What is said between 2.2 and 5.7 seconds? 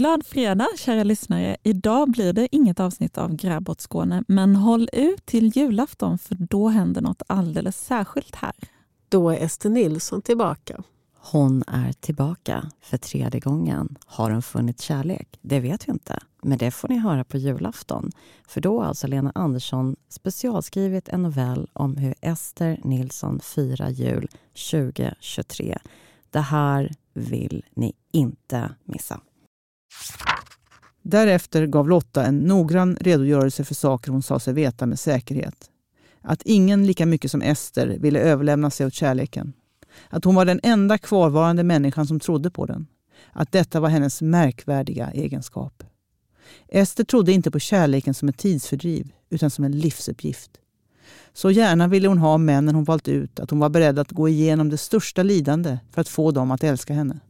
det inget avsnitt av Grävbort Skåne, men håll ut till